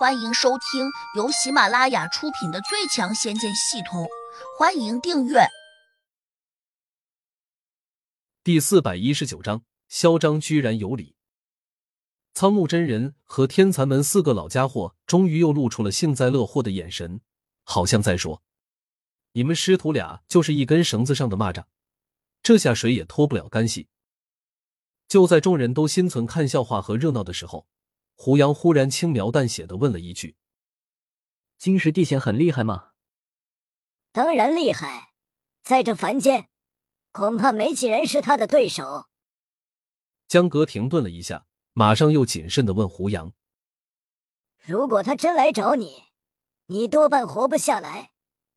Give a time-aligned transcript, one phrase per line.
[0.00, 4.04] 欢迎收听由喜马拉雅出品的《最强仙剑系统》，
[4.58, 5.40] 欢迎订阅。
[8.42, 11.16] 第四百一十九章，嚣张居然有理。
[12.32, 17.20] 苍木真人和天蚕门四个老家伙终于又露出了幸灾乐祸的眼神，
[17.64, 18.42] 好像在说
[19.32, 21.64] ：“你们师徒俩就是一根绳子上的蚂蚱，
[22.42, 23.88] 这下谁也脱不了干系。”
[25.06, 27.66] 就在众人都心存看笑话和热闹的时候。
[28.22, 30.36] 胡杨忽然轻描淡写的问了一句
[31.56, 32.90] ：“金石地仙很厉害吗
[34.12, 35.14] ？”“当然厉害，
[35.62, 36.50] 在这凡间，
[37.12, 39.06] 恐怕没几人是他的对手。”
[40.28, 43.32] 江格停顿了一下，马上又谨慎的问胡杨
[44.66, 46.02] ：“如果他真来找你，
[46.66, 48.10] 你多半活不下来，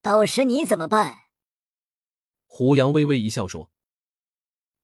[0.00, 1.24] 到时你怎么办？”
[2.48, 3.70] 胡杨微微一笑说：“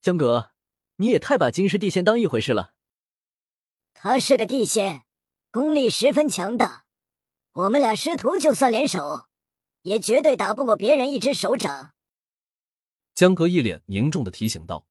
[0.03, 0.51] 江格，
[0.97, 2.75] 你也太把金石地仙当一回事了。”
[4.09, 5.03] 他是个地仙，
[5.51, 6.85] 功力十分强大。
[7.55, 9.27] 我们俩师徒就算联手，
[9.83, 11.93] 也绝对打不过别人一只手掌。
[13.17, 14.87] 江哥一脸凝重的提醒道。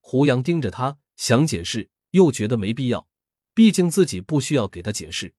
[0.00, 3.08] 胡杨盯着他，想解释，又觉得没必要，
[3.54, 5.32] 毕竟自己不需要给他解释。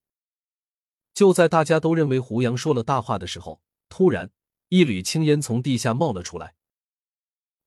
[1.14, 4.32] 就在大家都认为胡杨说了大话的时候，突然
[4.70, 6.56] 一缕青烟从地下冒了出来。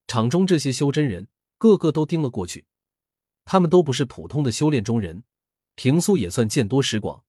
[0.08, 2.66] 场中这些修真人个个都盯了过去。
[3.52, 5.23] 他们都不是普通的修炼中人，
[5.73, 7.23] 平素也算见多识广，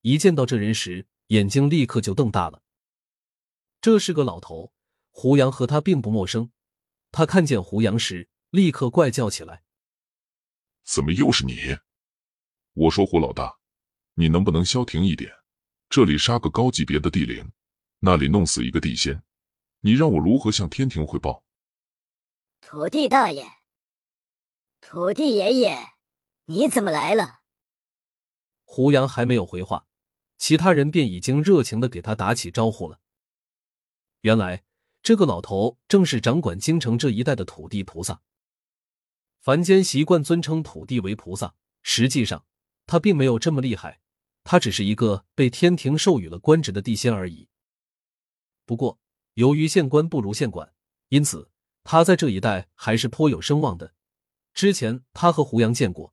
[0.00, 2.62] 一见到这人时，眼睛立刻就瞪大了。
[3.82, 4.72] 这是个老头，
[5.10, 6.50] 胡杨和他并不陌生。
[7.12, 9.62] 他看见胡杨时，立刻怪叫起来
[10.88, 11.76] ：“怎么又是你？
[12.72, 13.58] 我说胡老大，
[14.14, 15.30] 你能不能消停一点？
[15.90, 17.46] 这里杀个高级别的地灵，
[17.98, 19.22] 那里弄死一个地仙，
[19.80, 21.44] 你让我如何向天庭汇报？”
[22.62, 23.57] 土地大爷。
[24.80, 25.76] 土地爷爷，
[26.46, 27.40] 你怎么来了？
[28.64, 29.86] 胡杨还没有回话，
[30.38, 33.00] 其他人便已经热情的给他打起招呼了。
[34.22, 34.64] 原来
[35.02, 38.22] 这个老头正是掌管京城这一带的土地菩萨。
[39.40, 42.46] 凡间习惯尊称土地为菩萨，实际上
[42.86, 44.00] 他并没有这么厉害，
[44.44, 47.48] 他只是一个被天庭授予了官职的地仙而已。
[48.64, 48.98] 不过
[49.34, 50.72] 由于县官不如县管，
[51.08, 51.50] 因此
[51.84, 53.94] 他在这一带还是颇有声望的。
[54.58, 56.12] 之前他和胡杨见过，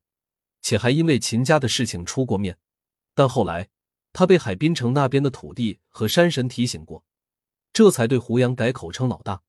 [0.61, 2.59] 且还因为秦家的事情出过面，
[3.16, 3.69] 但后来
[4.13, 7.03] 他被海滨城那边的土地和山神提醒过，
[7.73, 9.41] 这才对胡杨改口称老大。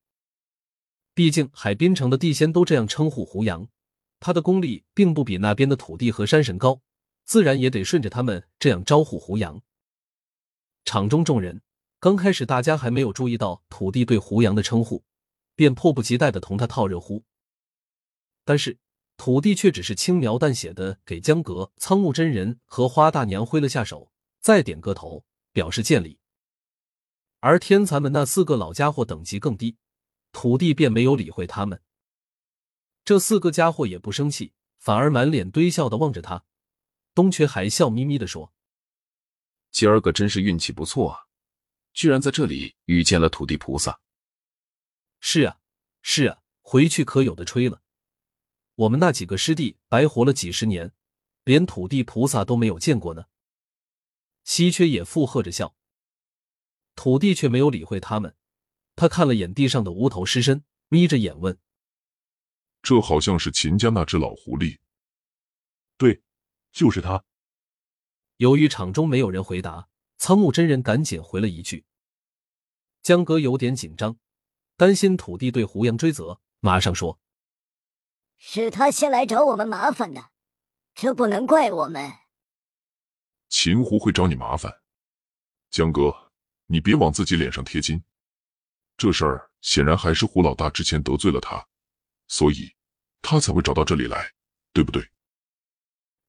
[1.13, 3.67] 毕竟海滨城的地仙都这样称呼胡杨，
[4.19, 6.81] 他的功力并不比那边的土地和山神高，
[7.23, 9.61] 自然也得顺着他们这样招呼胡杨。
[10.85, 11.61] 场中众人
[11.99, 15.03] 刚开始大家还没有注意到土地对胡杨的称呼，
[15.53, 17.23] 便迫不及待的同他套热乎，
[18.43, 18.79] 但是。
[19.17, 26.19] 土地却只是轻描淡写的给江阁、苍木真人和花大娘挥了下手，再点个头表示见礼。
[27.39, 29.77] 而天蚕们那四个老家伙等级更低，
[30.31, 31.81] 土地便没有理会他们。
[33.03, 36.45] 这四个家伙也不生气，反而满脸堆笑的望着他。
[37.13, 38.53] 东缺还笑眯眯的说
[39.71, 41.25] ：“今儿个真是运气不错啊，
[41.93, 43.99] 居然在这里遇见了土地菩萨。
[45.19, 45.57] ”“是啊，
[46.01, 47.81] 是啊，回去可有的吹了。”
[48.77, 50.93] 我们那几个师弟白活了几十年，
[51.43, 53.25] 连土地菩萨都没有见过呢。
[54.43, 55.75] 稀缺也附和着笑，
[56.95, 58.35] 土地却没有理会他们。
[58.95, 61.57] 他看了眼地上的无头尸身，眯着眼问
[62.83, 64.77] ：“这好像是秦家那只老狐狸。
[65.97, 66.21] ”“对，
[66.71, 67.25] 就是他。”
[68.37, 69.89] 由于场中没有人回答，
[70.19, 71.83] 苍木真人赶紧回了一句。
[73.01, 74.19] 江哥有点紧张，
[74.75, 77.19] 担心土地对胡杨追责，马上说。
[78.37, 80.31] 是他先来找我们麻烦的，
[80.93, 82.11] 这不能怪我们。
[83.49, 84.81] 秦胡会找你麻烦，
[85.69, 86.31] 江哥，
[86.65, 88.03] 你别往自己脸上贴金。
[88.97, 91.67] 这事儿显然还是胡老大之前得罪了他，
[92.27, 92.75] 所以
[93.21, 94.33] 他才会找到这里来，
[94.73, 95.09] 对不对？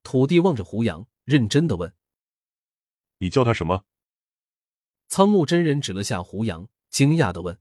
[0.02, 1.94] 土地望着胡杨，认真的问
[3.18, 3.84] ：“你叫他什么？”
[5.09, 7.59] 苍木真人指了下胡杨，惊讶的问：“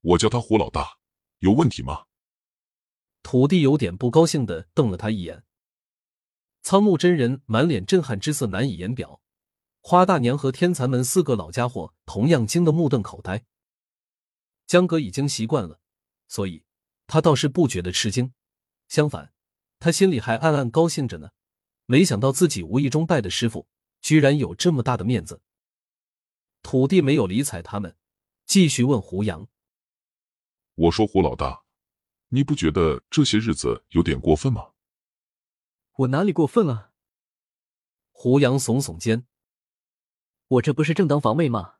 [0.00, 0.98] 我叫他胡老大，
[1.38, 2.06] 有问题吗？”
[3.24, 5.42] 土地有点不高兴的瞪了他一眼，
[6.62, 9.22] 苍木真人满脸震撼之色难以言表，
[9.80, 13.46] 花大娘和天蚕门四个老家伙同样惊得目瞪口呆。
[14.66, 15.80] 江哥已经习惯了，
[16.28, 16.64] 所以
[17.06, 18.34] 他倒是不觉得吃惊，
[18.88, 19.32] 相反，
[19.80, 21.30] 他心里还暗暗高兴着呢。
[21.86, 23.66] 没想到自己无意中拜的师傅，
[24.02, 25.40] 居然有这么大的面子。
[26.62, 27.96] 土地没有理睬他们，
[28.44, 29.48] 继续问胡杨
[30.76, 31.63] ：“我说胡老大。”
[32.34, 34.72] 你不觉得这些日子有点过分吗？
[35.98, 36.90] 我哪里过分了？
[38.10, 39.24] 胡杨耸耸肩
[40.48, 41.76] ：“我这不是正当防卫吗？”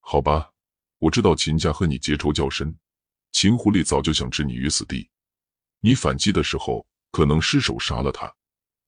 [0.00, 0.54] 好吧，
[0.96, 2.78] 我知道秦家和你结仇较深，
[3.30, 5.10] 秦狐狸早就想置你于死地。
[5.80, 8.34] 你反击的时候可能失手杀了他，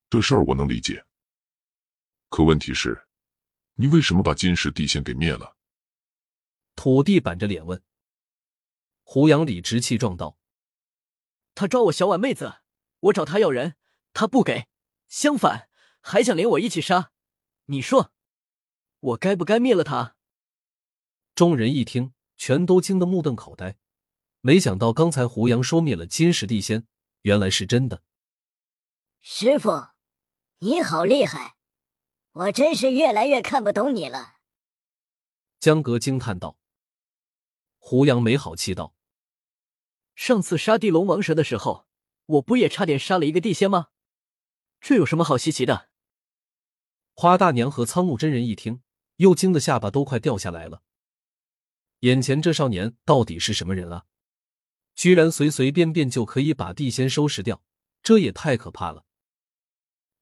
[0.09, 1.05] 这事儿我能理解。
[2.31, 3.07] 可问题是，
[3.75, 5.55] 你为什么把金氏地仙给灭了？
[6.75, 7.83] 土地板着脸问。
[9.03, 10.38] 胡杨理直气壮道
[11.59, 12.59] ：“他抓我小婉妹子，
[13.01, 13.75] 我找他要人，
[14.13, 14.69] 他不给，
[15.09, 15.69] 相反
[16.01, 17.11] 还想连我一起杀。
[17.65, 18.13] 你说，
[19.01, 20.15] 我该不该灭了他？”
[21.35, 23.77] 众人一听，全都惊得目瞪口呆。
[24.41, 26.87] 没想到刚才胡杨说灭了金石地仙，
[27.23, 28.05] 原来是真的。
[29.21, 29.89] 师傅，
[30.61, 31.57] 你好厉害，
[32.31, 34.37] 我真是越来越看不懂你了。
[35.59, 36.57] 江格惊叹道。
[37.79, 38.95] 胡杨没好气道
[40.19, 41.87] ：“上次杀地龙王蛇的时候，
[42.27, 43.87] 我不也差点杀了一个地仙吗？
[44.81, 45.91] 这有什么好稀奇的？”
[47.15, 48.83] 花大娘和苍木真人一听，
[49.17, 50.83] 又惊得下巴都快掉下来了。
[52.01, 54.07] 眼前这少年到底是什么人啊？
[54.97, 57.63] 居然随随便便就可以把地仙收拾掉，
[58.03, 59.05] 这也太可怕了。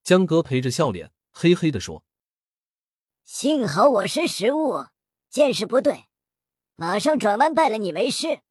[0.03, 2.05] 江哥陪着笑脸，嘿嘿的说
[3.25, 4.85] ：“幸好我识时务，
[5.27, 6.05] 见识不对。”
[6.77, 8.41] 马上转弯拜了你为师，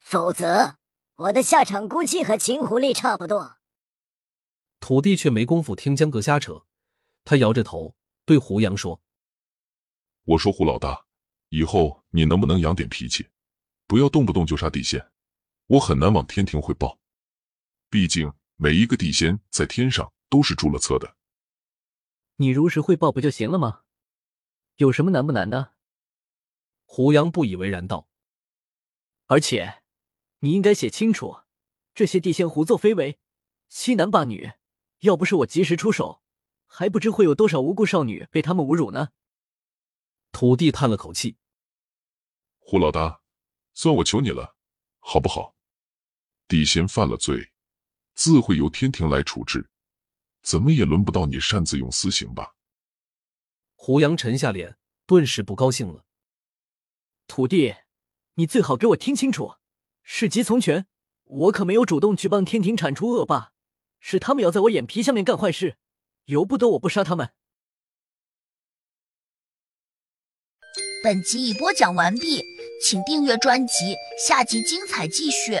[0.00, 0.77] 否则
[1.18, 3.58] 我的下场估计和秦狐狸差不多。
[4.78, 6.64] 土地却没工夫听江哥瞎扯，
[7.24, 9.02] 他摇着头对胡杨说
[10.22, 11.06] ：“我说胡老大，
[11.48, 13.28] 以后你能不能养点脾气，
[13.88, 15.10] 不要动不动就杀地仙？
[15.66, 17.00] 我很难往天庭汇报，
[17.90, 21.16] 毕竟每一个地仙在天上都是注了册的。
[22.36, 23.82] 你如实汇报不就行了吗？
[24.76, 25.74] 有什么难不难的？”
[26.86, 28.08] 胡杨不以为然道
[29.26, 29.82] ：“而且，
[30.40, 31.40] 你应该写清楚，
[31.94, 33.18] 这些地仙胡作非为，
[33.68, 34.52] 欺男霸女。
[35.00, 36.22] 要不是我及时出手，
[36.66, 39.10] 还不知会有多少无辜少女被他们侮辱呢。”
[40.32, 41.36] 土地叹了口气
[42.58, 43.20] ：“胡老大，
[43.74, 44.56] 算我求你了，
[44.98, 45.56] 好不好？
[46.46, 47.52] 地仙犯了罪，
[48.14, 49.70] 自会由天庭来处置，
[50.42, 52.54] 怎么也轮不到你擅自用私刑吧？”
[53.74, 56.04] 胡杨沉下脸，顿时不高兴了。
[57.26, 57.74] 土地，
[58.34, 59.54] 你最好给我听清楚，
[60.10, 60.86] 事急从权，
[61.24, 63.52] 我可没有主动去帮天庭铲除恶霸，
[64.00, 65.76] 是他们要在我眼皮下面干坏事，
[66.24, 67.28] 由不得我不杀他们。
[71.04, 72.42] 本集已播讲完毕，
[72.82, 73.94] 请订阅专辑，
[74.26, 75.60] 下集精彩继续。